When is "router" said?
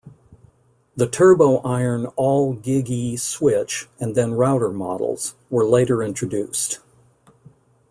4.33-4.71